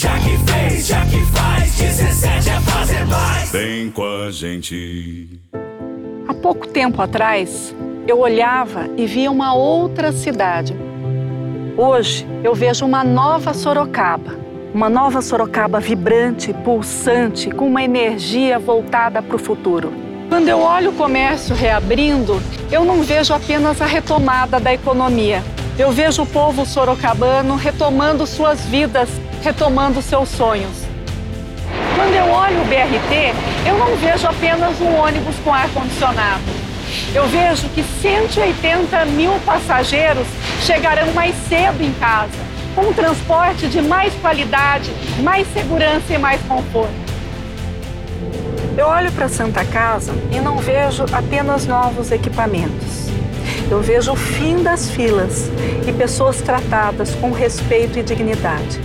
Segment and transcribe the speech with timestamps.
[0.00, 3.52] Já que fez, já que faz, 17 é fazer mais.
[3.52, 5.28] Vem com a gente.
[6.26, 7.76] Há pouco tempo atrás,
[8.08, 10.74] eu olhava e via uma outra cidade.
[11.76, 14.38] Hoje, eu vejo uma nova Sorocaba.
[14.72, 19.92] Uma nova Sorocaba vibrante, pulsante, com uma energia voltada para o futuro.
[20.30, 22.40] Quando eu olho o comércio reabrindo,
[22.72, 25.42] eu não vejo apenas a retomada da economia.
[25.80, 29.08] Eu vejo o povo sorocabano retomando suas vidas,
[29.42, 30.76] retomando seus sonhos.
[31.96, 33.34] Quando eu olho o BRT,
[33.66, 36.42] eu não vejo apenas um ônibus com ar-condicionado.
[37.14, 40.26] Eu vejo que 180 mil passageiros
[40.60, 42.28] chegarão mais cedo em casa,
[42.74, 46.92] com um transporte de mais qualidade, mais segurança e mais conforto.
[48.76, 52.99] Eu olho para a Santa Casa e não vejo apenas novos equipamentos.
[53.70, 55.48] Eu vejo o fim das filas
[55.86, 58.80] e pessoas tratadas com respeito e dignidade.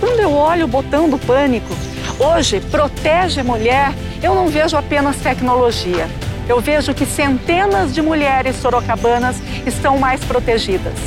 [0.00, 1.72] Quando eu olho o botão do pânico,
[2.18, 6.08] hoje protege mulher, eu não vejo apenas tecnologia.
[6.48, 10.98] Eu vejo que centenas de mulheres sorocabanas estão mais protegidas.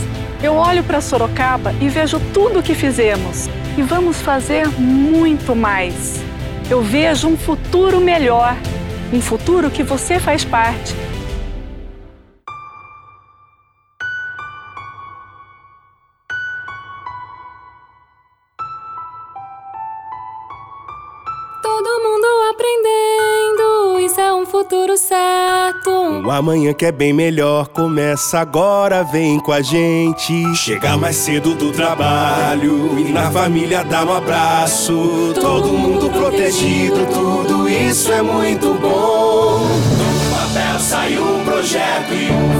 [0.42, 6.24] Eu olho para Sorocaba e vejo tudo o que fizemos e vamos fazer muito mais.
[6.70, 8.56] Eu vejo um futuro melhor,
[9.12, 10.96] um futuro que você faz parte.
[21.78, 25.92] Todo mundo aprendendo, isso é um futuro certo.
[25.92, 30.56] Um amanhã que é bem melhor, começa agora, vem com a gente.
[30.56, 35.36] Chegar mais cedo do trabalho e na família dar um abraço.
[35.40, 39.60] Todo mundo protegido, tudo isso é muito bom.
[39.60, 42.57] Do papel sai um projeto e um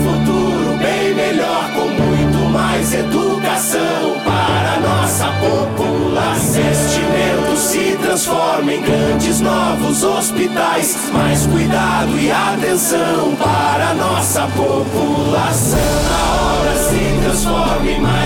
[8.18, 15.80] se transformam em grandes novos hospitais, mais cuidado e atenção para nossa população.
[15.80, 18.17] A se transforma em mais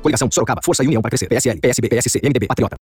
[0.00, 1.28] Coligação Sorocaba, Força e União para Crescer.
[1.28, 2.78] PSL, PSB, PSC, MDB, Patriota.